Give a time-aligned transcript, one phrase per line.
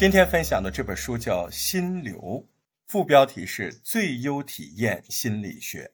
[0.00, 2.16] 今天分享的这本书叫《心流》，
[2.86, 5.92] 副标题是“最优体验心理学”。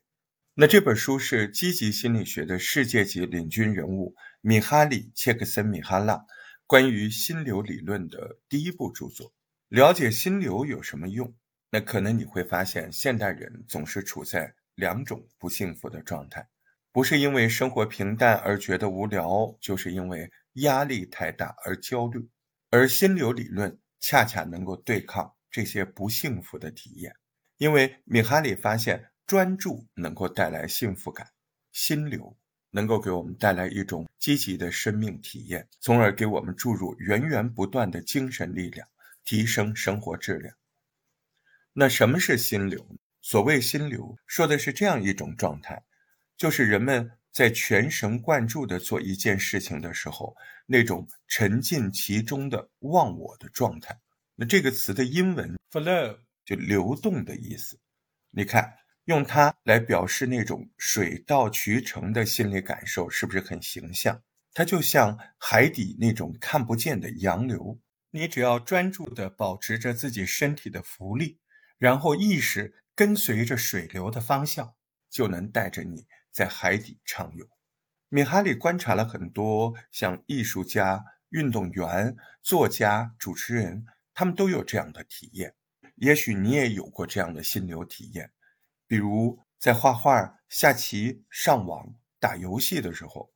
[0.54, 6.24] 那这本书是积极心理学的世界级领军人物米哈里·切克森米哈拉
[6.68, 9.34] 关于心流理论的第一部著作。
[9.70, 11.34] 了解心流有什么用？
[11.70, 16.46] 那可能你会发现，现代人总是处在两种不幸福的状态，
[16.92, 22.24] 不是因为生活平淡而觉得无聊，就是因为压力太大而焦虑。
[22.70, 23.76] 而心流理论
[24.08, 27.16] 恰恰能够对抗这些不幸福的体验，
[27.56, 29.10] 因为米哈里发现。
[29.26, 31.32] 专注能够带来幸福感，
[31.72, 32.36] 心流
[32.70, 38.86] 能够给我们带来一种积极的生命体验，从而给我们注入源源不断的精神力量，
[39.24, 40.54] 提升生活质量。
[41.72, 42.86] 那什么是心流？
[43.20, 45.84] 所谓心流，说的是这样一种状态，
[46.36, 54.00] 就是人们在全神贯注的做一件事情的时候，那种沉浸其中的忘我的状态。
[54.36, 57.78] 那这个词的英文 flow 就流动的意思。
[58.30, 58.72] 你看。
[59.06, 64.20] 用它来表示那种水到渠成的心理感受，是不是很形象？
[64.52, 67.78] 它就像海底那种看不见的洋流，
[68.10, 71.38] 你只要专注地保持着自己身体的浮力，
[71.78, 74.74] 然后意识跟随着水流的方向，
[75.08, 76.04] 就能带着你
[76.36, 77.48] 在海底畅游。
[78.10, 85.54] 米哈里观察了很多像艺术家、运动员、作家、主持人，他们都有这样的体验。
[85.94, 88.32] 也许你也有过这样的心流体验。
[88.86, 93.32] 比如在画画、下棋、上网、打游戏的时候，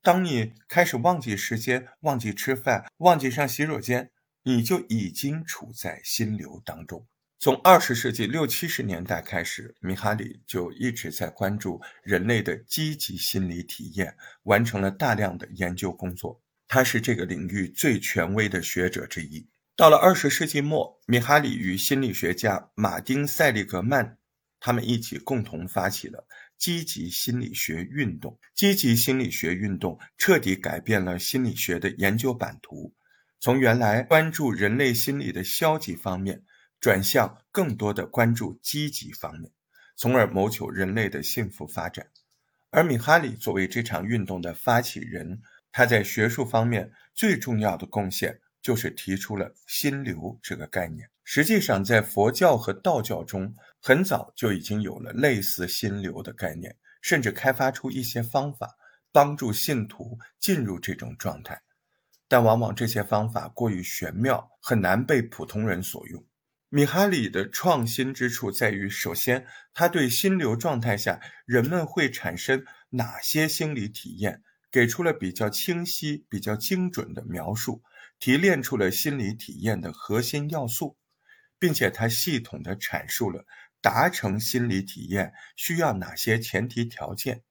[0.00, 4.10] 当你开始忘记时间、忘记吃饭、忘记上洗手间，
[4.42, 7.06] 你就已经处在心流当中。
[7.40, 16.42] 从二十世纪六七十年代开始，米哈里就一直在关注人类的积极心理体验，完成了大量的研究工作。
[16.66, 19.48] 他是这个领域最权威的学者之一。
[19.76, 24.18] 到了二十世纪末，米哈里与心理学家马丁·塞利格曼。
[24.58, 26.26] 他们一起共同发起了
[26.58, 28.36] 积极心理学运动。
[28.56, 32.92] 积极心理学运动彻底改变了心理学的研究版图，
[33.38, 36.42] 从原来关注人类心理的消极方面，
[36.80, 39.50] 转向更多的关注积极方面，
[39.96, 42.06] 从而谋求人类的幸福发展。
[42.70, 45.40] 而米哈里作为这场运动的发起人，
[45.72, 51.08] 他在学术方面最重要的贡献就是提出了心流这个概念。
[51.24, 58.76] 实际上，在佛教和道教中，很早就已经有了类似心流的概念，甚至开发出一些方法，
[59.12, 61.62] 帮助信徒进入这种状态。
[62.28, 66.24] 但往往这些方法过于玄妙，很难被普通人所用。
[66.68, 77.82] 米哈里的创新之处在于，首先，他对心流状态下人们会产生哪些心理体验，给出了比较清晰、比较精准的描述，
[78.18, 80.96] 提炼出了心理体验的核心要素。
[81.60, 83.44] 并且他系统地阐述了
[83.80, 87.42] 达成心理体验需要哪些前提条件。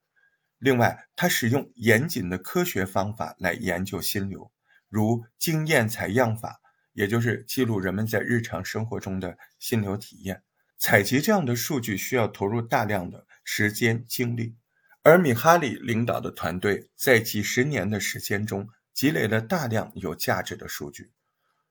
[0.58, 4.52] 另外，他使用严谨的科学方法来研究心流，
[4.88, 6.62] 如经验采样法，
[6.98, 10.42] 也就是记录人们在日常生活中的心流体验。
[10.80, 14.56] 采集这样的数据需要投入大量的时间精力，
[15.04, 21.12] 而米哈里领导的团队在几十年的时间中积累了大量有价值的数据。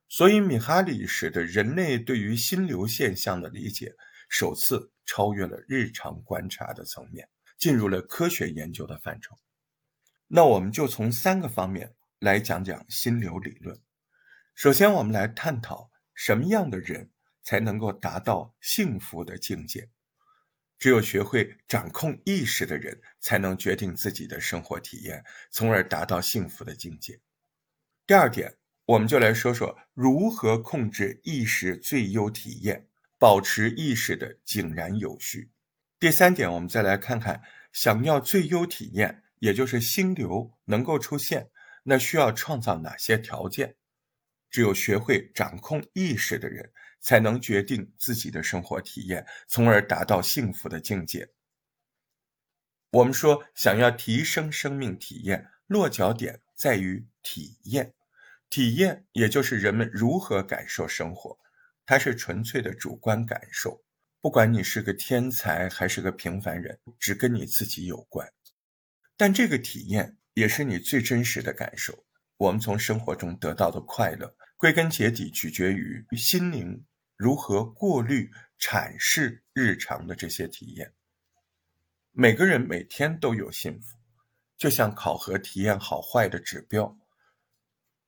[0.07, 3.93] 所以，米哈里使得人类对于心流现象的理解
[4.29, 7.27] 首次超越了日常观察的层面，
[7.57, 9.35] 进入了科学研究的范畴。
[10.29, 13.77] 那我们就从三个方面来讲讲心流理论。
[14.57, 17.11] 首先，我们来探讨什么样的人
[17.43, 19.87] 才能够达到幸福的境界。
[20.79, 27.21] 只有学会掌控意识的人，才能决定自己的生活体验，从而达到幸福的境界。
[28.07, 28.57] 第二点。
[28.85, 32.87] 我们就来说说如何控制意识最优体验，
[33.19, 35.51] 保持意识的井然有序。
[35.99, 41.51] 第三点，我们再来看看，想要最优体验，也就是心流能够出现，
[41.83, 43.75] 那需要创造哪些条件？
[44.57, 46.67] 只有学会掌控意识的人，
[46.99, 51.29] 才能决定自己的生活体验，从而达到幸福的境界。
[52.89, 57.93] 我们说，想要提升生命体验，落脚点在于体验。
[58.49, 61.37] 体验，也就是人们如何感受生活，
[61.85, 63.83] 它是纯粹的主观感受。
[64.21, 68.27] 不管你是个天才还是个平凡人，只跟你自己有关。
[69.15, 72.05] 但这个体验也是你最真实的感受。
[72.37, 76.83] 我们从生活中得到的快乐，归根结底取决于心灵
[77.15, 80.93] 如何过滤、阐释日常的这些体验。
[82.11, 83.97] 每个人每天都有幸福，
[84.57, 86.97] 就像考核体验好坏的指标。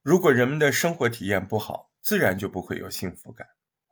[0.01, 3.47] 如果人们的生活体验不好，自然就不会有幸福感。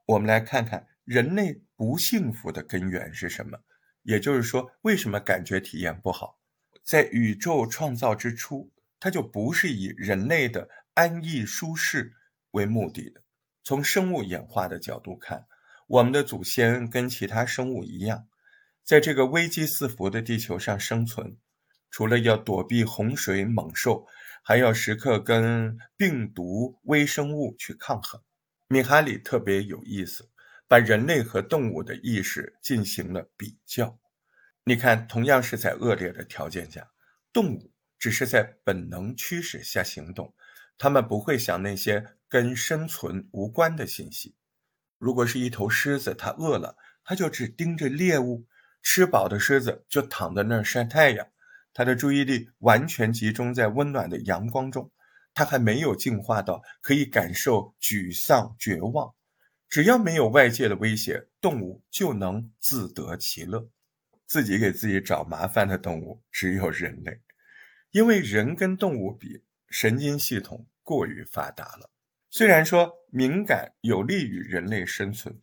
[0.08, 3.60] 我们来看看人类不幸福的根源是什么，
[4.02, 6.40] 也就是说，为什么感觉体验不好？
[6.84, 12.16] 在宇宙创造之初，它就不是以人类的安逸舒适
[12.58, 13.22] 为目的的。
[13.64, 15.46] 从生物演化的角度看，
[15.88, 18.28] 我们的祖先跟其他生物一样，
[18.84, 21.38] 在这个危机四伏的地球上生存，
[21.92, 24.08] 除了要躲避洪水猛兽，
[24.44, 28.20] 还要时刻跟病毒微生物去抗衡。
[28.70, 30.30] 米哈里特别有意思，
[30.68, 34.00] 把人类和动物的意识进行了比较。
[34.64, 36.90] 你看，同样是在恶劣的条件下，
[37.32, 40.34] 动物只是在本能驱使下行动，
[40.78, 44.36] 它们不会想那些跟生存无关的信息。
[44.98, 48.46] 如果是一头狮子，它饿了，它就只盯着猎物；
[48.82, 51.28] 吃饱的狮子就躺在那儿晒太阳，
[51.74, 54.92] 它的注意力完全集中在温暖的阳光中。
[55.34, 59.14] 它还没有进化到可以感受沮丧、绝望。
[59.70, 63.70] 只要没有外界的威胁，动物就能自得其乐。
[64.26, 67.22] 自己给自己找麻烦的动物只有人类，
[67.92, 71.90] 因为人跟动物比，神经系统过于发达了。
[72.30, 75.40] 虽然说敏感有利于人类生存，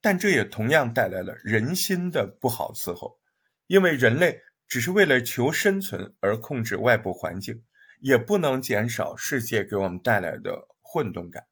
[0.00, 3.20] 但这也同样带来了人心的不好伺候。
[3.66, 7.64] 因为人类只是为了求生存而控制外部环境，
[8.00, 11.44] 也不能减少世界给我们带来的混沌感。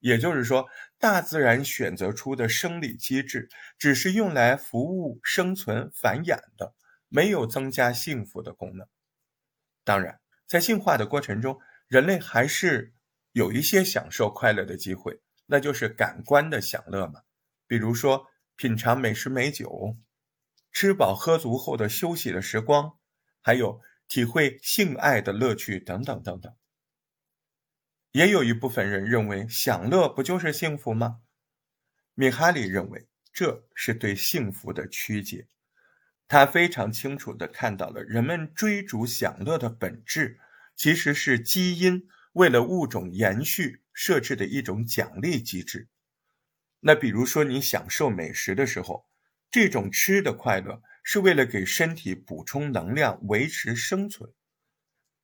[0.00, 0.66] 也就是说，
[0.98, 6.74] 大自然选择出的生理机制，只是用来服务生存繁衍的，
[7.08, 8.86] 没有增加幸福的功能。
[9.82, 11.58] 当然，在进化的过程中，
[11.88, 12.94] 人类还是
[13.32, 17.22] 有一些享受快乐的机会，那就是感官的享乐嘛，
[17.66, 18.26] 比如说
[18.56, 19.96] 品尝美食美酒，
[20.70, 22.98] 吃饱喝足后的休息的时光，
[23.40, 26.54] 还有体会性爱的乐趣等等等等。
[28.12, 31.22] 也有一部分人认为，享乐不就是幸福吗？
[32.14, 35.48] 米哈里认为，这是对幸福的曲解。
[36.26, 40.38] 他非常清楚地看到了人们追逐享乐的本质，
[40.74, 45.88] 其实是基因为了物种延续设置的一种奖励机制。
[46.80, 49.06] 那比如说，你享受美食的时候，
[49.50, 54.30] 这种吃的快乐是为了给身体补充能量，维持生存。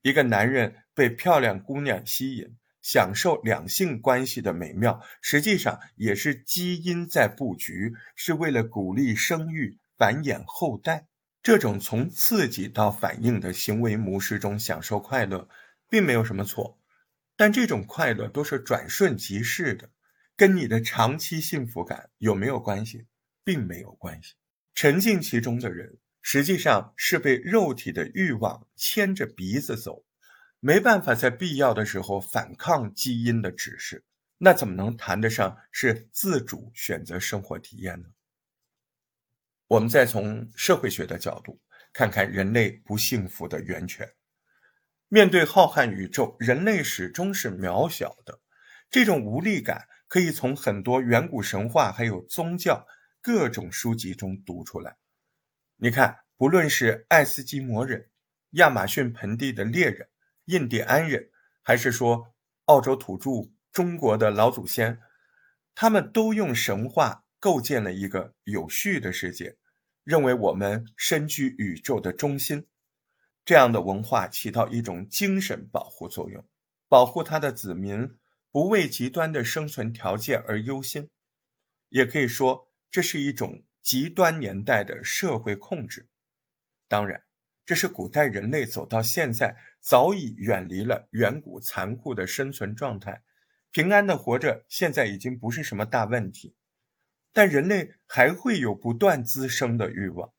[0.03, 2.57] 一个男人被漂亮姑娘吸引。
[2.83, 11.09] 享受两性关系的美妙，实际上也是基因在布局，是为了鼓励生育、繁衍后代。
[11.43, 15.47] 这种从刺激到反应的行为模式中享受快乐，
[15.91, 16.79] 并没有什么错。
[17.37, 19.91] 但这种快乐都是转瞬即逝的，
[20.37, 23.07] 跟你的长期幸福感有没有关系，
[23.45, 24.37] 并没有关系。
[24.75, 30.07] 沉浸其中的人，实际上是被肉体的欲望牵着鼻子走。
[30.61, 34.05] 没办法在必要的时候反抗基因的指示，
[34.39, 38.09] 那怎么能谈得上是自主选择生活体验呢？
[39.71, 41.61] 我们再从社会学的角度
[41.93, 44.15] 看看人类不幸福的源泉。
[45.07, 48.41] 面对浩瀚宇宙，人类始终是渺小的，
[48.91, 52.85] 这种无力感可以从很多远古神话还有宗教
[53.21, 54.97] 各种书籍中读出来。
[55.77, 58.11] 你看，不论是爱斯基摩人、
[58.55, 60.09] 亚马逊盆地的猎人。
[60.47, 61.31] 印第安人，
[61.63, 62.35] 还是说
[62.65, 63.31] 澳洲土著、
[63.71, 64.99] 中国的老祖先，
[65.77, 69.57] 他们都用神话构建了一个有序的世界，
[70.11, 72.67] 认为我们身居宇宙的中心。
[73.45, 76.45] 这样的文化起到一种精神保护作用，
[76.89, 78.19] 保护他的子民
[78.51, 81.09] 不为极端的生存条件而忧心。
[81.91, 86.09] 也可以说，这是一种极端年代的社会控制。
[86.89, 87.23] 当然。
[87.67, 93.23] 这是古代人类走到现在，早已远离了远古残酷的生存状态，
[93.71, 96.57] 平安的活着，现在已经不是什么大问题。
[97.33, 100.33] 但人类还会有不断滋生的欲望。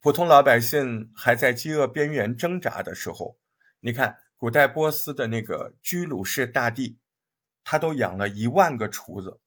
[0.00, 3.38] 普通老百姓还在饥饿边缘挣扎的时候，
[3.80, 6.98] 你看古代波斯的那个居鲁士大帝，
[7.64, 9.40] 他都养了一万个厨子。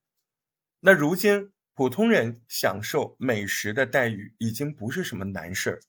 [0.81, 5.79] 那如今普通人享受美食的待遇，已经不是什么难事儿。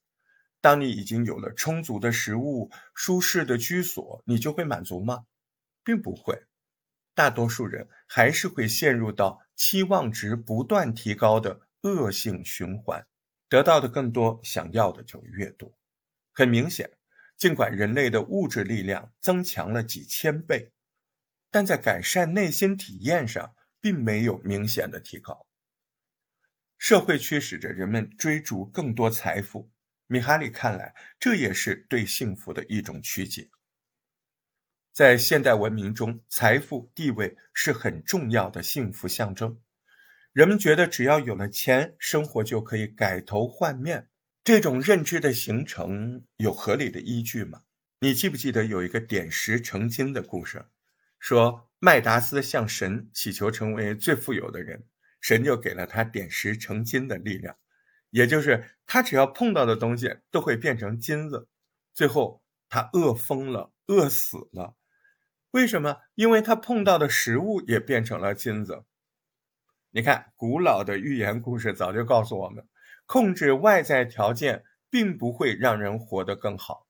[0.63, 5.27] 当你已经有了充足的食物、舒适的居所，你就会满足吗？
[5.85, 6.47] 并不会，
[7.15, 13.07] 大多数人还是会陷入到期望值不断提高的恶性循环，
[13.49, 15.77] 得到的更多，想要的就越多。
[16.33, 16.91] 很明显，
[17.37, 20.73] 尽管人类的物质力量增强了几千倍，
[21.51, 25.47] 但在改善内心体验上并没有明显的提高。
[26.77, 29.71] 社会驱使着人们追逐更多财富。
[30.07, 33.49] 米哈里看来，这也是对幸福的一种曲解。
[34.95, 39.61] 在现代文明中，财富地位是很重要的幸福象征。
[40.33, 44.09] 人们觉得只要有了钱，生活就可以改头换面。
[44.45, 47.63] 这种认知的形成有合理的依据吗？
[47.99, 50.65] 你记不记得有一个点石成金的故事？
[51.19, 54.85] 说麦达斯向神祈求成为最富有的人，
[55.21, 57.57] 神就给了他点石成金的力量，
[58.11, 61.49] 也就是他只要碰到的东西都会变成金子。
[61.93, 64.77] 最后他饿疯了，饿死了。
[65.55, 65.99] 为什么？
[66.17, 68.83] 因为他碰到的食物也变成了金子。
[69.93, 72.67] 你看，古老的寓言故事早就告诉我们。
[73.07, 76.89] 控制外在条件并不会让人活得更好。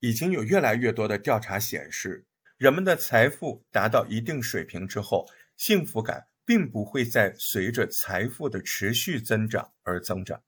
[0.00, 2.26] 已经有越来越多的调查显示，
[2.58, 10.42] 人们的财富达到一定水平之后，幸福感并不会再随着财富的持续增长而增长。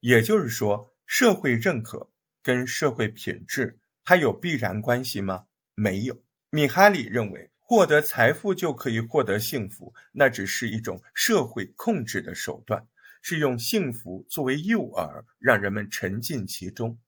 [0.00, 2.10] 也就是说，社会认可
[2.42, 5.44] 跟社会品质它有必然关系吗？
[5.74, 6.22] 没有。
[6.50, 12.86] 米哈里认为，获得财富就可以获得幸福，那只是一种社会控制的手段。
[13.24, 16.98] 是用幸福作为诱饵，让人们沉浸其中。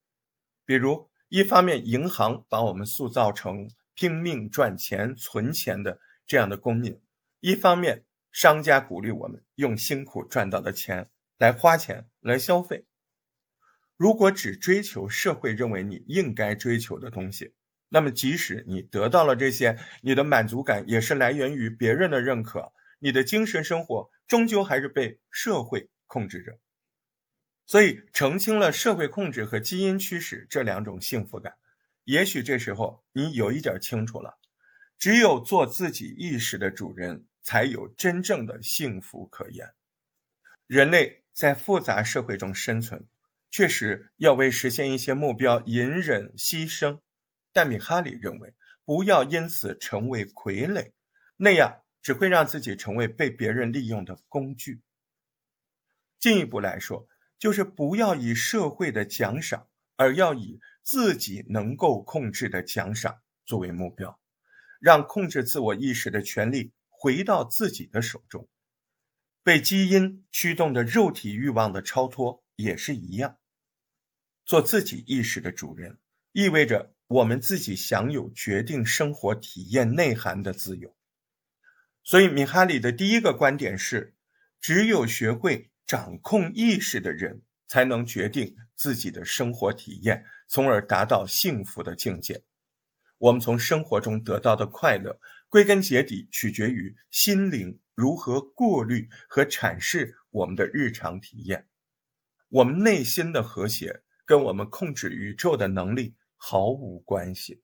[0.64, 7.00] 比如，一方面银行把我们塑造成拼命赚钱、存钱的这样的公民；
[7.40, 12.86] 一方面，商家鼓励我们用辛苦赚到的钱来花钱、来消费。
[13.96, 17.54] 如果只追求社会认为你应该追求的东西，
[17.88, 25.88] 那么即使你得到了这些，你的满足感也是来源于别人的认可，你的精神生活终究还是被社会。
[26.06, 26.60] 控制着，
[27.66, 31.54] 所以澄清了社会控制和基因驱使这两种幸福感。
[32.04, 34.38] 也许这时候你有一点清楚了：
[34.96, 39.72] 只有做自己意识的主人，才有真正的幸福可言。
[40.68, 43.08] 人类在复杂社会中生存，
[43.50, 47.00] 确实要为实现一些目标隐忍牺牲。
[47.54, 48.52] 但米哈里认为，
[48.84, 50.92] 不要因此成为傀儡，
[51.36, 54.82] 那样只会让自己成为被别人利用的工具。
[56.18, 57.08] 进一步来说，
[57.38, 64.18] 就是不要以社会的奖赏，而要以自己能够控制的奖赏作为目标，
[64.80, 68.48] 让控制自我意识的权利回到自己的手中。
[69.42, 73.38] 被基因驱动的肉体欲望的超脱也是一样。
[74.44, 75.98] 做自己意识的主人，
[76.32, 80.96] 意味着我们自己享有决定生活体验内涵的自由。
[82.02, 84.14] 所以，米哈里的第一个观点是：
[84.60, 85.70] 只有学会。
[85.86, 92.42] 掌控意识的人才能决定自己的生活体验，从而达到幸福的境界。
[93.18, 101.68] 我们从生活中得到的快乐，归根结底取决于心灵如何过滤和阐释我们的日常体验。
[102.48, 106.14] 我们内心的和谐跟我们控制宇宙的能力
[106.46, 107.62] 毫无关系，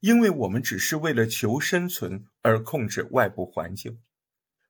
[0.00, 4.00] 因为我们只是为了求生存而控制外部环境。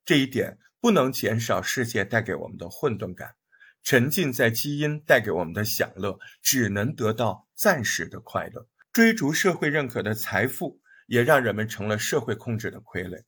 [0.04, 0.58] 这一点。
[0.82, 3.34] 不能减少世界带给我们的混沌感，
[3.82, 8.66] 沉浸在基因带给我们的享乐，只能得到暂时的快乐。
[8.90, 13.24] 追逐社会认可的财富，也让人们成了社会控制的傀儡。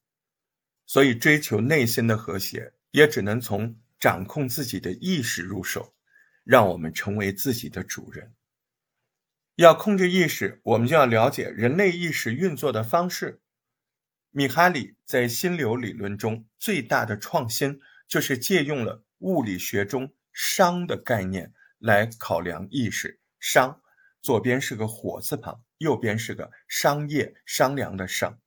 [0.86, 5.94] 所以，追求内心的和谐，也只能从掌控自己的意识入手，
[6.44, 8.32] 让我们成为自己的主人。
[9.56, 13.42] 要控制意识，我们就要了解人类意识运作的方式。
[14.30, 17.78] 米哈里在心流理论中最大的创新，
[18.08, 23.20] 就是借用了物理学中“熵”的概念来考量意识。
[23.38, 23.80] 熵，
[24.22, 28.40] 左边是个火字旁，右边是个商业、商量的商。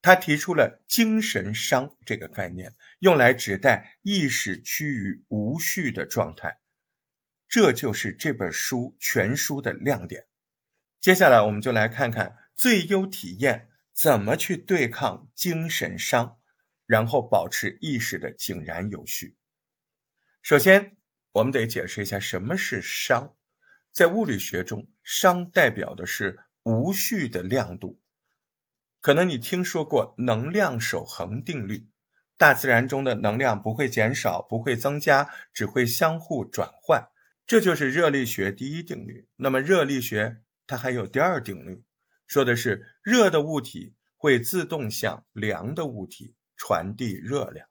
[0.00, 6.60] 他提出了精神商这个概念，用来指代意识趋于无序的状态。
[7.48, 10.26] 这就是这本书全书的亮点。
[11.06, 13.68] 接下来，我们就来看看最优体验。
[13.92, 16.40] 怎么去对抗精神伤，
[16.84, 19.36] 然后保持意识的井然有序？
[20.42, 20.96] 首先，
[21.30, 23.34] 我们得解释一下什么是熵。
[23.92, 28.00] 在物理学中，熵代表的是无序的亮度。
[29.00, 31.88] 可能你听说过能量守恒定律，
[32.36, 37.06] 大自然中的能量不会减少，不会增加，只会相互转换。
[37.46, 39.28] 这就是热力学第一定律。
[39.36, 41.82] 那么，热力学它还有第二定律。
[42.26, 47.68] 说的是热的物体会自动向凉的物体传递热量，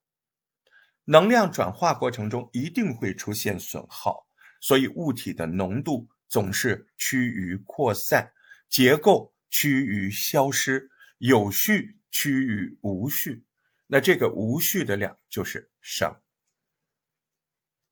[1.03, 4.25] 能量转化过程中一定会出现损耗，
[4.61, 8.31] 所以物体的浓度总是趋于扩散，
[8.69, 13.43] 结构趋于消失，有序趋于无序。
[13.87, 16.17] 那这个无序的量就是熵。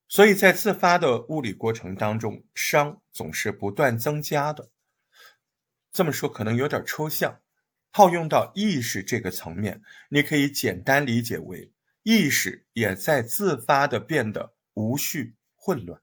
[0.07, 4.69] 所以在自发的物理过程当中，熵总是不断增加的。
[5.93, 7.39] 这么说可能有点抽象，
[7.91, 11.71] 套用到意识这个层面，你可以简单理解为
[12.01, 16.01] 意识也在自发的变得无序混乱。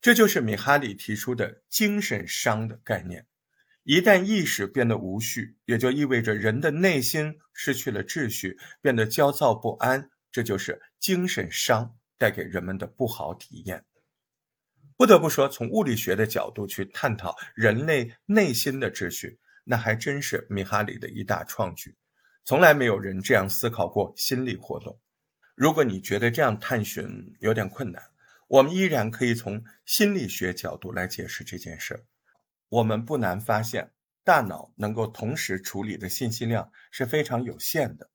[0.00, 3.26] 这就是米哈里提出的精神伤的概念。
[3.84, 10.10] 一旦意识变得无序，也就意味着人的内心失去了秩序，变得焦躁不安。
[10.30, 13.84] 这就是精神伤带给人们的不好体验。
[14.98, 21.94] 不得不说，从物理学的角度去探讨人类内心的秩序，那还真是米哈里的一大创举。
[22.44, 24.98] 从来没有人这样思考过心理活动。
[25.54, 28.02] 如果你觉得这样探寻有点困难，
[28.48, 32.02] 我们依然可以从心理学角度来解释这件事儿。
[32.68, 33.92] 我们不难发现，
[34.24, 38.10] 大脑能够同时处理的信息量是非常有限的。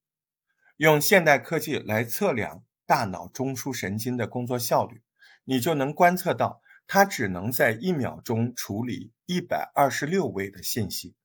[0.75, 5.01] 用现代科技来测量大脑中枢神经的工作效率，
[5.45, 6.61] 你就能观测到
[6.93, 11.15] 它只能在一秒钟处理一百二十六位的信息。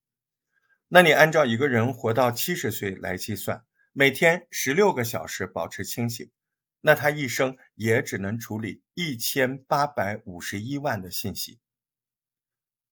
[0.88, 6.30] 那你按照一个人活到七十岁来计算，每天十六个小时保持清醒，
[6.80, 11.60] 那他一生也只能处理一千八百五十一万的信息。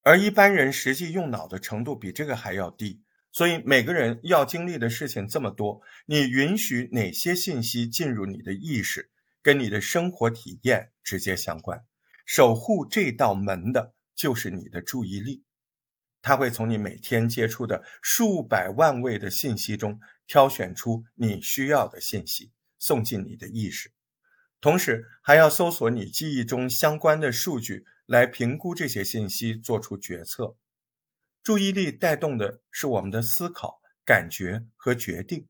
[0.03, 3.01] 而一般人实际用脑的程度比这个还要低，
[3.33, 11.83] 所以每个人要经历的事情这么多，你允许哪些信息进入你的意识，跟你的生活体验直接相关。
[12.27, 15.45] 守护这道门的就是你的注意力，
[16.21, 23.93] 它会从你每天接触的数百万位的信息中挑选出你需要的信息，送进你的意识，
[24.61, 27.87] 同时还要搜索你记忆中相关的数据。
[28.07, 30.57] 来评估这些信息，做出决策。
[31.43, 35.49] 注意力带动的是我们的思考、感觉和决定。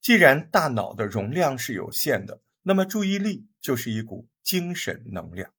[0.00, 5.54] 既然大脑的容量是有限的，那么注意力就是一股精神能量。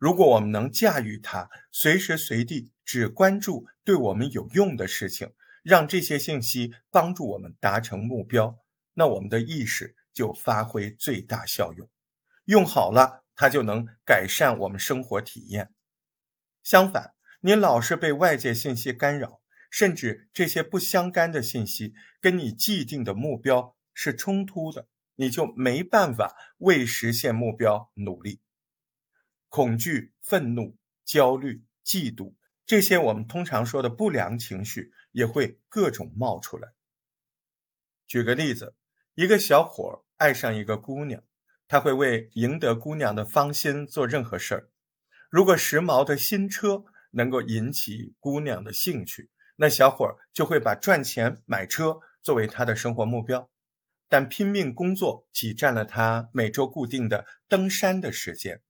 [0.00, 8.58] 如果我们能驾驭它，随时随地只关注对我们有用的事情，让这些信息帮助我们达成目标，
[8.94, 11.88] 那我们的意识就发挥最大效用。
[12.46, 13.20] 用好了。
[13.36, 15.72] 它就能改善我们生活体验。
[16.62, 28.40] 相反，你老是被外界信息干扰，甚至这些不相干的信息跟你既定的目标是冲突的，你就没办法为实现目标努力。
[29.50, 32.32] 恐惧、愤怒、焦虑、嫉妒，
[32.64, 36.72] 这些我们通常说的不良情绪也会各种冒出来。
[38.06, 38.74] 举个例子，
[39.14, 41.22] 一个小伙爱上一个姑娘。
[41.66, 44.70] 他会为赢得姑娘的芳心做任何事儿。
[45.28, 46.82] 如果时髦的新车
[47.12, 53.48] 能够引起姑娘的兴趣，那小伙就会把赚钱买车作为他的生活目标。
[54.08, 58.60] 但拼命工作挤占了他每周固定的登山的时间。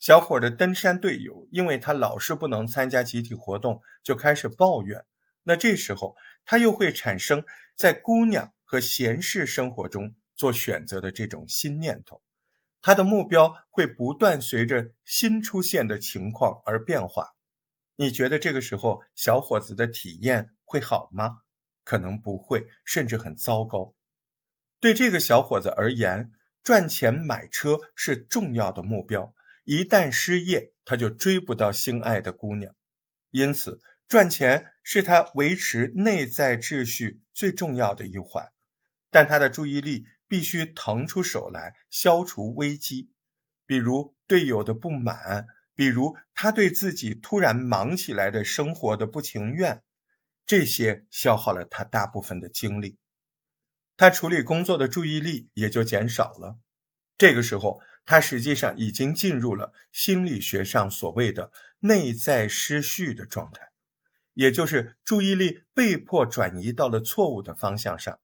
[0.00, 5.04] 小伙的登山队友因为他老是不能参加集体活动，就开始抱怨。
[5.42, 7.44] 那这时候他又会产生
[7.76, 12.22] 在姑娘和闲适生活中做选择的这种新念头。
[12.80, 17.34] 他的目标会不断随着新出现的情况而变化。
[17.96, 21.40] 你觉得这个时候小伙子的体验会好吗？
[21.84, 23.94] 可能不会，甚至很糟糕。
[24.80, 26.32] 对这个小伙子而言，
[26.62, 29.34] 赚钱买车是重要的目标。
[29.64, 32.74] 一旦失业，他就追不到心爱的姑娘。
[33.30, 38.50] 因此，赚钱是他维持内在秩序最重要的一环。
[39.10, 40.06] 但他的注意力。
[40.30, 43.10] 必须腾出手来消除危机，
[43.66, 49.82] 比如队友的不满，比如他对自己突然忙起来的生活的不情愿，
[50.46, 52.96] 这些消耗了他大部分的精力，
[53.96, 56.60] 他处理工作的注意力也就减少了。
[57.18, 63.70] 这个时候，他实际上已经进入了心理学上所谓的内在失序的状态，
[64.34, 68.18] 也就是注意力被迫转移到了错误的方向上。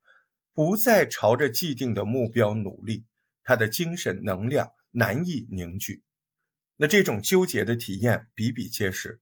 [0.53, 3.05] 不再朝着既定的目标努力，
[3.45, 6.03] 他的精神能量难以凝聚。
[6.79, 9.21] 那这种纠结的体验比比皆是。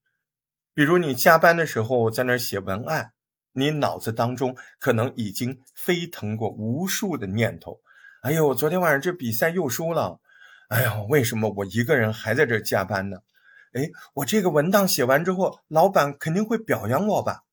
[0.72, 3.12] 比如你加班的时候在那儿写文案，
[3.52, 7.82] 你脑子当中可能已经飞腾过无数的念头。
[8.22, 10.22] 哎呦，昨天晚上这比赛又输了。
[10.68, 13.18] 哎呦，为什么我一个人还在这加班呢？
[13.72, 17.44] 哎，我这个文档写完之后，老板肯定会表扬我吧？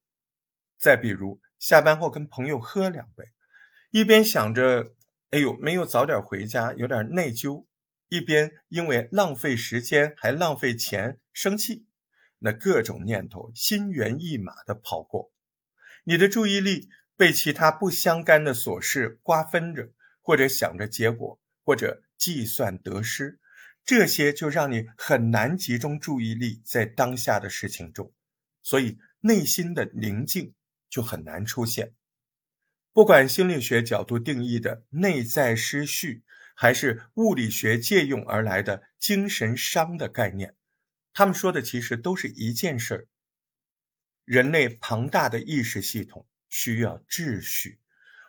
[0.78, 3.26] 再比如下班后跟朋友喝两杯。
[3.92, 4.94] 一边想着，
[5.32, 7.66] 哎呦，没有早点回家，有点内疚；
[8.08, 11.86] 一边因为浪费时间还浪费钱生气，
[12.40, 15.32] 那各种念头心猿意马的跑过，
[16.06, 19.90] 你的注意力被其他不相干的琐事瓜分着，
[20.22, 23.40] 或者想着结果，或者计算得失，
[23.84, 28.14] 这些就让你很难集中注意力在当下的事情中，
[28.62, 30.54] 所以内心的宁静
[30.88, 31.96] 就很难出现。
[32.94, 36.24] 不管心理学角度定义的内在失序，
[36.56, 40.56] 还是物理学借用而来的精神伤的概念，
[41.14, 43.08] 他们说的其实都是一件事儿：
[44.26, 47.80] 人类庞大的意识系统需要秩序，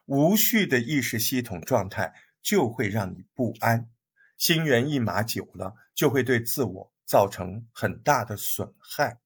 [0.07, 3.91] 无序的意识系统状态就会让你不安，
[4.37, 9.21] 心猿意马久了，就会对自我造成很大的损害，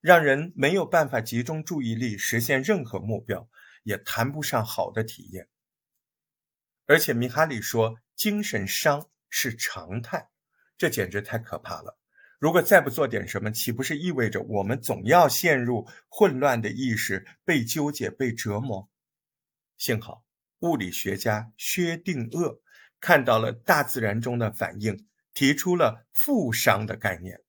[0.00, 3.48] 让人没有办法集中注意力实现任何目标。
[3.82, 5.48] 也谈不上好的体验，
[6.84, 10.28] 而且米哈里说精神伤是常态，
[10.76, 11.98] 这简直太可怕了。
[12.38, 18.90] 如果再不做点什么，岂不是意味着我们总要陷入混乱的意识，被纠结、被折磨？
[19.78, 20.26] 幸好
[20.60, 22.60] 物理学家薛定谔
[23.00, 27.40] 看到了大自然中的反应，提出了负伤的概念，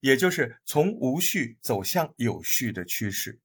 [0.00, 3.40] 也就是从无序走向有序的趋势。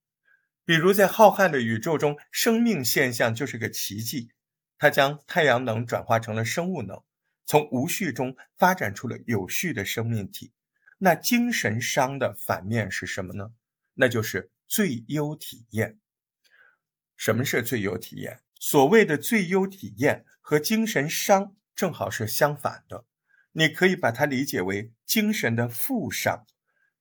[0.63, 4.31] 比如，在浩瀚的宇宙中，生命现象就是个奇迹。
[4.77, 7.01] 它将太阳能转化成了生物能，
[7.45, 10.51] 从无序中发展出了有序的生命体。
[10.97, 13.51] 那精神伤的反面是什么呢？
[13.93, 15.99] 那就是最优体验。
[17.15, 18.41] 什么是最优体验？
[18.59, 23.05] 所谓的最优体验和精神伤正好是相反的。
[23.53, 26.45] 你可以把它理解为精神的负伤。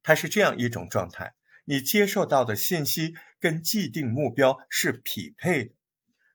[0.03, 1.35] 它是这样一种状态。
[1.67, 5.75] 你接受到的信息跟既定目标是匹配的，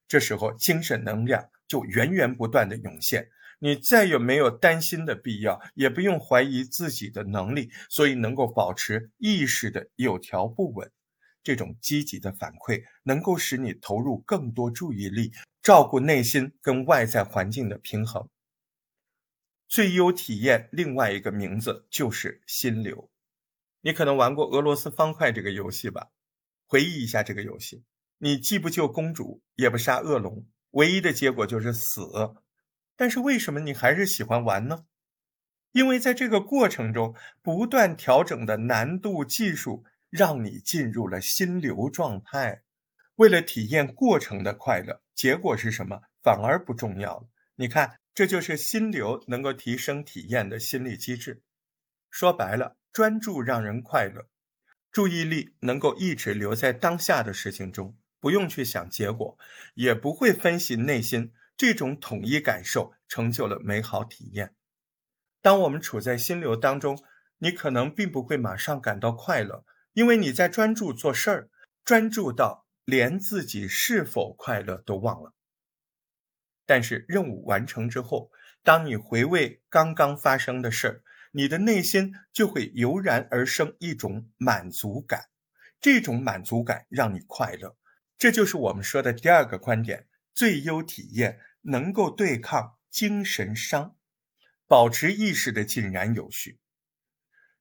[0.08, 3.30] 这时候精神能量就源源不断的涌现，
[3.60, 10.92] 你再也没有担心的必要，也不用怀疑自己的能力，所以能够保持意识的有条不紊。
[11.44, 18.28] 这种积极的反馈能够使你投入更多注意力，照顾内心跟外在环境的平衡。
[19.68, 23.10] 最优体验另外一个名字就是心流。
[23.82, 26.08] 你可能玩过俄罗斯方块这个游戏吧？
[26.66, 27.84] 回忆一下这个游戏，
[28.18, 32.02] 你既不救公主，也不杀恶龙，唯一的结果就是死。
[32.96, 34.86] 但是为什么你还是喜欢玩呢？
[35.72, 42.64] 因为在这个过程中不断调整的难度技术，让你进入了心流状态。
[43.16, 47.30] 为了体验过程的快乐，结果是什么反而不重要了。
[47.56, 51.42] 你看，这就是心流能够提升体验的心理机制。
[52.10, 52.78] 说白了。
[52.92, 54.28] 专注让人快乐，
[54.92, 59.38] 注意力能够一直留在当下的事情中，不用去想结果，
[59.76, 61.32] 也不会分析内心。
[61.56, 64.56] 这种统一感受成就了美好体验。
[65.40, 67.00] 当我们处在心流当中，
[67.38, 69.64] 你可能并不会马上感到快乐，
[70.00, 71.50] 因为你在专注做事儿，
[71.84, 75.34] 专注到连自己是否快乐都忘了。
[76.66, 78.32] 但是任务完成之后，
[78.64, 81.04] 当你回味刚刚发生的事儿。
[81.32, 85.26] 你的内心就会油然而生一种满足感，
[85.82, 87.76] 这种满足感让你快乐，
[88.18, 93.98] 这就是我们说的第二个观点：最优体验能够对抗精神伤，
[94.66, 96.58] 保持意识的井然有序。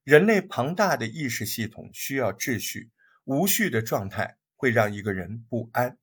[0.03, 2.89] 人类庞大的意识系统需要秩序，
[3.25, 5.97] 无序的状态会让一个人不安。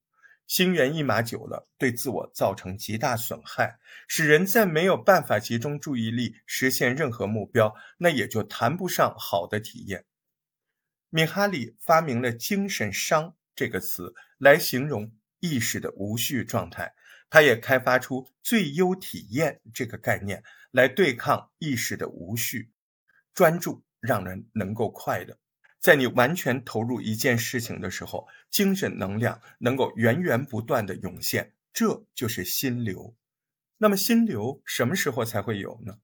[0.47, 10.05] 心猿意马久了，对自我造成极大损害，使人在没有办法集中注意力实现任何目标，那也就谈不上好的体验。
[11.11, 16.95] 米哈里发明了“精神伤”这个词来形容意识的无序状态，
[17.29, 22.71] 他也开发出“最优体验”这个概念来对抗意识的无序。
[23.35, 25.37] 专注让人能够快乐。
[25.79, 33.15] 在你完全投入一件事情的时候，精神能量能够源源不断的涌现，这就是心流。
[33.79, 35.99] 那么心流什么时候才会有呢？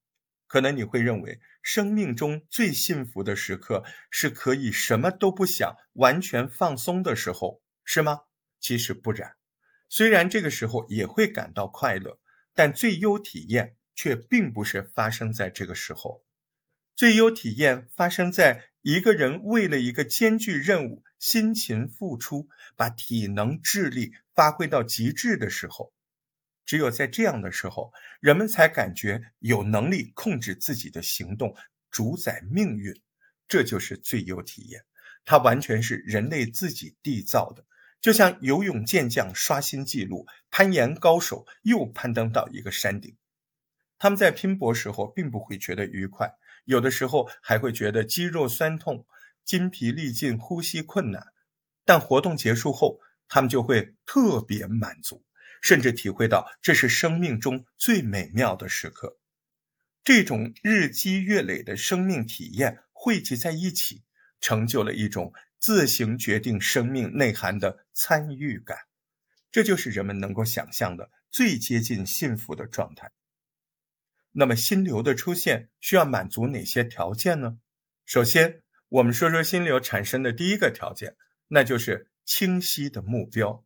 [0.47, 8.25] 可能你会认为，生命中最幸福的时刻是可以什么都不想、完全放松的时候，是吗？
[8.61, 9.37] 其实不然。
[9.89, 12.19] 虽然这个时候也会感到快乐，
[12.55, 16.23] 但最优体验却并不是发生在这个时候。
[17.03, 18.67] 最优体验发生在。
[18.83, 25.93] 一个人为了一个艰巨任务辛勤付出，把体能、智力发挥到极致的时候，
[26.65, 31.57] 只有在这样的时候，人们才感觉有能力控制自己的行动，
[31.91, 32.95] 主宰命运。
[33.49, 34.85] 这就是最优体验，
[35.25, 37.67] 它完全是人类自己缔造的，
[38.01, 43.17] 就像游泳健将刷新纪录，攀岩高手又攀登到一个山顶。
[43.99, 46.33] 他们在拼搏时候并不会觉得愉快。
[46.65, 49.07] 有的时候还会觉得肌肉酸痛、
[49.45, 51.33] 筋疲力尽、呼吸困难，
[51.85, 55.25] 但活动结束后，他们就会特别满足，
[55.61, 59.19] 甚至体会到这是生命中最美妙的时刻。
[60.05, 64.03] 这种日积月累的生命体验汇集在一起，
[64.41, 68.79] 成就了一种自行决定生命内涵的参与感，
[69.51, 73.11] 这就是人们能够想象的最接近幸福的状态。
[74.33, 77.59] 那么，心流的出现需要满足哪些条件呢？
[78.07, 81.17] 首先，我们说说心流产生的第一个条件，
[81.49, 83.65] 那就是清晰的目标。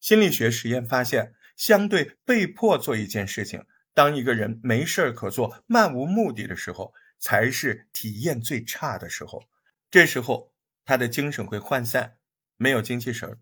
[0.00, 9.44] 心理学实验发现，相对被迫做一件事情，当一个人没事儿可做、漫无目的的时候，才是体验最差的时候。
[9.90, 10.52] 这时候，
[10.84, 12.16] 他的精神会涣散，
[12.56, 13.38] 没有精气神儿，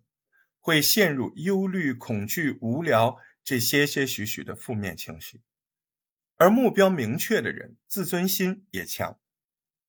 [0.59, 5.41] 会陷入忧虑、恐惧、无聊这些些许许的负面情绪。
[6.43, 9.17] 而目标明确的人，自尊心也强。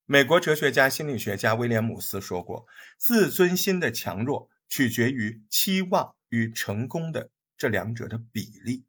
[0.06, 8.86] 美国哲学家、心理学家威廉姆斯说过：“自尊心的强弱取决于期望与成功的这两者的比例。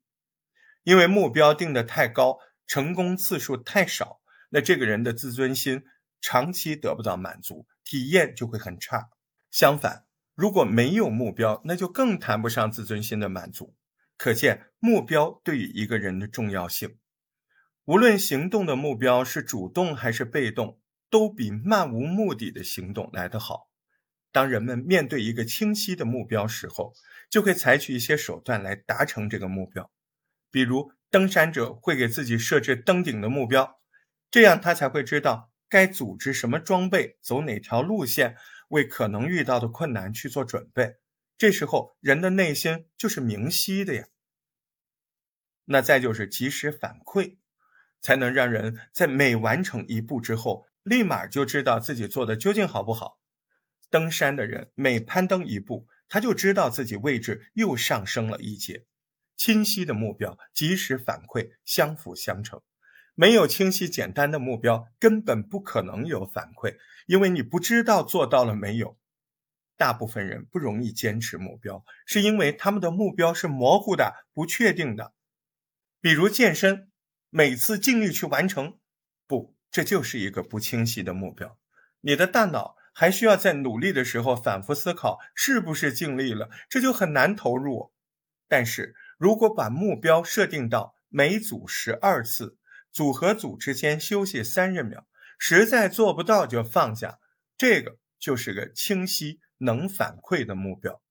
[0.83, 5.85] 因为目标定得太高，成功次数太少，那这个人的自尊心
[6.21, 9.09] 长期得不到满足，体验就会很差。
[9.51, 13.75] 相反，如果没有目标，那就更谈不上自尊心的满足。
[14.19, 16.97] 可见，目标对于一个人的重要性。”
[17.87, 23.69] 无论行动的目标是主动还是被动，都比漫无目的的行动来得好。
[24.33, 26.95] 当人们面对一个清晰的目标时候，
[27.29, 29.93] 就会采取一些手段来达成这个目标。
[30.51, 33.79] 比如，登山者会给自己设置登顶的目标，
[34.31, 38.37] 这样他才会知道该组织什么装备，走哪条路线，
[38.69, 40.97] 为可能遇到的困难去做准备。
[41.37, 44.07] 这时候，人的内心就是明晰的呀。
[45.67, 47.37] 那再就是及时反馈。
[48.05, 53.19] 才能让人在每完成一步之后，立马就知道自己做的究竟好不好。
[53.89, 58.85] 登山的人每攀登一步，他就知道自己位置又上升了一阶。
[59.39, 62.61] 清晰的目标，及时反馈，相辅相成。
[63.15, 68.99] 没有清晰简单的目标，根本不可能有反馈，因为你不知道做到了没有。
[69.79, 75.15] 大部分人不容易坚持目标，是因为他们的目标是模糊的、不确定的。
[76.03, 76.91] 比如健身。
[77.37, 78.79] 每次尽力去完成，
[79.27, 81.59] 不，这就是一个不清晰的目标。
[82.03, 87.93] 你的大脑还需要在努力的时候反复思考是不是尽力了，这就很难投入。
[88.47, 92.57] 但是如果把目标设定到每组十二次，
[92.93, 95.05] 组和组之间休息三十秒，
[95.37, 97.19] 实在做不到就放下，
[97.59, 101.03] 这个就是个清晰能反馈的目标。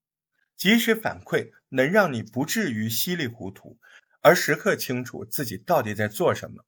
[0.55, 3.77] 及时反馈能让你不至于稀里糊涂。
[4.23, 6.65] 而时刻清楚自己到底在做什么。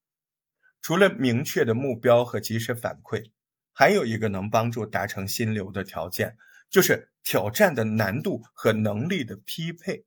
[0.82, 3.32] 除了明确的目标和及时反馈，
[3.74, 6.38] 还有一个能帮助达成心流的条件，
[6.70, 10.06] 就是挑战的难度和能力的匹配。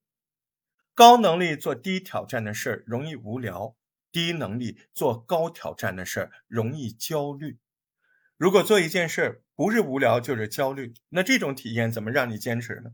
[0.94, 3.76] 高能力做低挑战的事儿容易无聊，
[4.12, 7.58] 低能力做高挑战的事儿容易焦虑。
[8.36, 12.90] 如果做一件事儿不是无聊就是焦虑，那这种体验怎么让你坚持呢？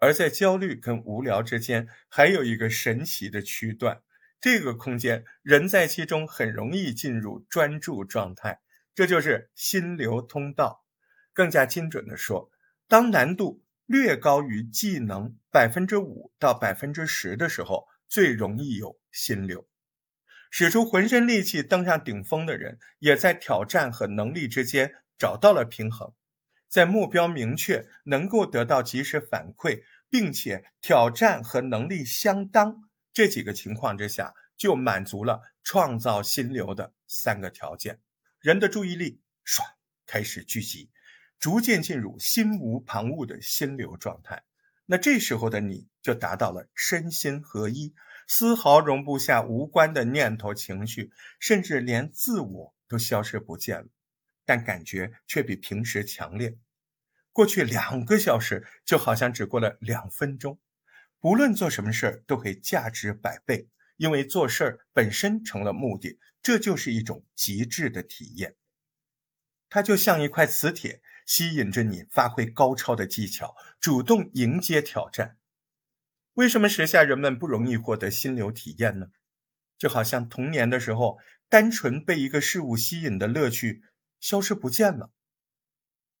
[0.00, 4.02] 而在焦虑跟无聊之间，还有一个神奇的区段，
[4.40, 8.60] 这个空间人在其中很容易进入专注状态，
[8.94, 10.84] 这就是心流通道。
[11.32, 12.50] 更加精准的说，
[12.88, 19.68] 当难度略高于技能百分之五到百分之十的时候，最容易有心流。
[20.50, 26.12] 使出浑身力气登上顶峰的人，也在挑战和能力之间找到了平衡。
[26.70, 37.98] 在目标明确、能够得到及时反馈，并且挑战和能力相当这几个情况之下，就满足了创造心流的三个条件。
[38.38, 39.62] 人的注意力唰
[40.06, 40.88] 开始聚集，
[41.40, 44.44] 逐渐进入心无旁骛的心流状态。
[44.86, 47.94] 那这时候的你就达到了身心合一，
[48.28, 53.86] 丝毫容不下无关的念头、情绪，甚至连自我都消失不见了。
[54.44, 56.56] 但感觉却比平时强烈。
[57.32, 60.58] 过去两个小时就好像只过了两分钟。
[61.20, 66.18] 不论做什么事儿，都会价值百倍，因为做事儿本身成了目的。
[66.42, 68.56] 这就是一种极致的体验。
[69.68, 75.36] 它就像一块磁铁，吸引着你发挥高超的技巧，主动迎接挑战。
[76.34, 79.08] 为什么时下人们不容易获得心流体验呢？
[79.76, 83.84] 就好像童年的时候，单纯被一个事物吸引的乐趣。
[84.20, 85.10] 消失不见了，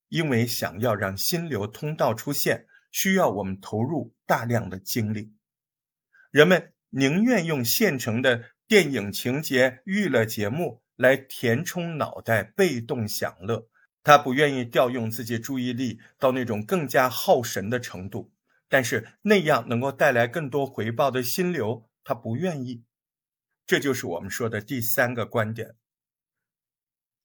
[0.08, 5.32] 因为想要让心流通道出现，需要我们投入大量的精力。
[6.30, 13.68] 人们宁愿用现成的电影情节、娱乐节目来填充脑袋，被动享乐。
[14.02, 18.32] 他不愿意调用自己注意力到那种更加耗神的程度，
[18.66, 22.82] 但是那样能够带来更多回报的心流，他不愿意。
[23.66, 25.74] 这就是我们说的第三个观点。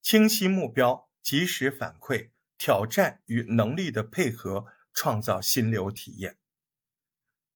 [0.08, 6.36] 清晰目标，及时反馈，挑战与能力的配合，创造心流体验。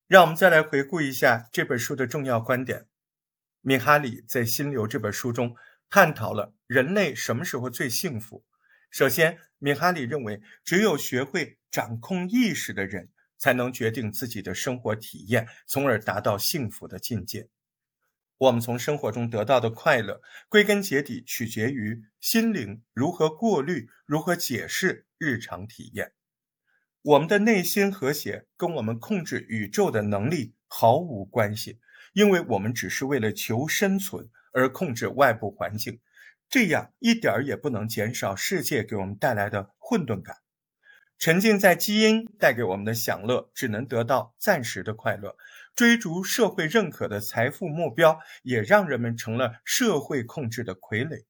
[0.08, 2.88] 让我们再来回顾一下这本书的重要观点。
[3.60, 5.54] 米哈里在《心流》这本书中
[5.88, 8.44] 探讨了人类什么时候最幸福。
[8.90, 17.48] 首先，米哈里认为，只有学会掌控意识的人，才能决定自己的生活体验，从而达到幸福的境界。
[18.40, 26.12] 我们从生活中得到的快乐，归根结底取决于心灵如何过滤、如何解释日常体验。
[27.02, 31.80] 我们的内心和谐跟我们控制宇宙的能力毫无关系，
[32.14, 36.00] 因为我们只是为了求生存而控制外部环境，
[36.48, 40.36] 这样一点儿也不能减少世界给我们带来的混沌感。
[41.18, 45.36] 沉浸在基因带给我们的享乐，只能得到暂时的快乐。
[45.74, 51.24] 追逐社会认可的财富目标，也让人们成了社会控制的傀儡。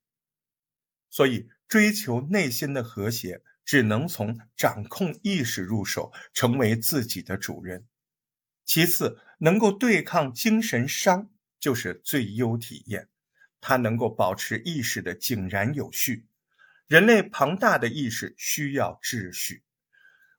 [1.08, 7.86] 所以，追求内心的和谐，只能从掌控意识入手，成为自己的主人。
[8.64, 13.08] 其次，能够对抗精神伤，就是最优体验。
[13.60, 16.26] 它能够保持意识的井然有序。
[16.86, 19.62] 人类庞大的意识需要秩序，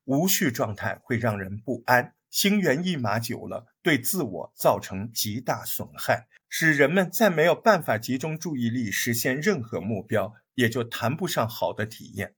[0.06, 2.16] 无序状态会让人不安。
[2.30, 12.36] 心猿意马久了，对自我造成极大损害，使人们再没有办法集中注意力实现任何目标，也就谈不上好的体验。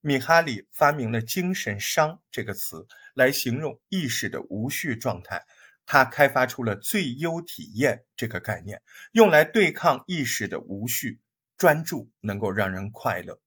[0.00, 5.44] 米哈里发明了“精神伤”这个词来形容意识的无序状态，
[5.84, 11.20] 他开发出了“最优体验”这个概念，用来对抗意识的无序。
[11.56, 13.40] 专注能够让人快乐。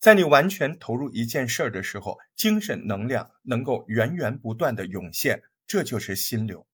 [0.00, 6.66] 在你完全投入一件事儿的时候，精神能量能够源源不断的涌现，这就是心流。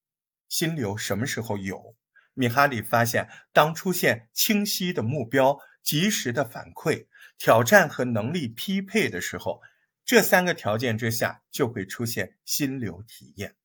[0.47, 1.95] 心流什么时候有？
[2.35, 9.61] 米哈里发现，当出现清晰的目标、及时的反馈、挑战和能力匹配的时候，
[10.03, 13.55] 这三个条件之下就会出现心流体验。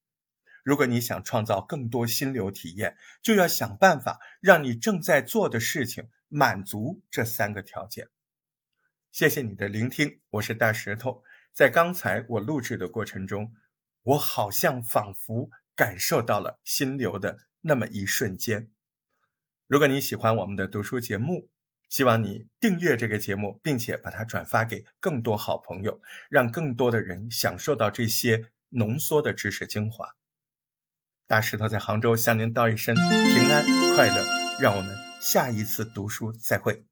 [0.63, 8.09] 如果你想创造更多心流体验，就要想办法让你正在做的事情满足这三个条件。
[9.11, 11.23] 谢谢你的聆听，我是大石头。
[11.55, 13.55] 在刚才我录制的过程中，
[14.09, 18.71] 我好像仿佛感受到了心流的那么一瞬间。
[19.67, 21.51] 如果你喜欢我们的读书节目，
[21.91, 30.15] 希望你订阅这个节目，并且把它转发给更多好朋友，让更多的人享受到这些浓缩的知识精华。
[31.27, 33.05] 大石头在杭州向您道一声平
[33.51, 33.63] 安
[33.95, 34.25] 快乐，
[34.59, 36.88] 让我们下一次读书再会。